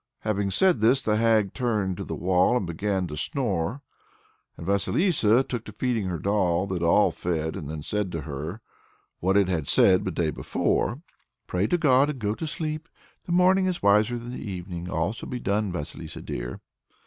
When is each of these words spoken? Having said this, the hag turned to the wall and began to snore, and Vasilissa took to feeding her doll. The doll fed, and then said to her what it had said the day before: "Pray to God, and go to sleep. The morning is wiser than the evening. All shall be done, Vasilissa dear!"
Having 0.21 0.49
said 0.49 0.81
this, 0.81 1.03
the 1.03 1.17
hag 1.17 1.53
turned 1.53 1.95
to 1.97 2.03
the 2.03 2.15
wall 2.15 2.57
and 2.57 2.65
began 2.65 3.05
to 3.05 3.15
snore, 3.15 3.83
and 4.57 4.65
Vasilissa 4.65 5.43
took 5.43 5.63
to 5.65 5.71
feeding 5.71 6.05
her 6.07 6.17
doll. 6.17 6.65
The 6.65 6.79
doll 6.79 7.11
fed, 7.11 7.55
and 7.55 7.69
then 7.69 7.83
said 7.83 8.11
to 8.13 8.21
her 8.21 8.61
what 9.19 9.37
it 9.37 9.47
had 9.47 9.67
said 9.67 10.03
the 10.03 10.09
day 10.09 10.31
before: 10.31 11.03
"Pray 11.45 11.67
to 11.67 11.77
God, 11.77 12.09
and 12.09 12.17
go 12.17 12.33
to 12.33 12.47
sleep. 12.47 12.89
The 13.27 13.31
morning 13.31 13.67
is 13.67 13.83
wiser 13.83 14.17
than 14.17 14.31
the 14.31 14.41
evening. 14.41 14.89
All 14.89 15.13
shall 15.13 15.29
be 15.29 15.39
done, 15.39 15.71
Vasilissa 15.71 16.23
dear!" 16.23 16.61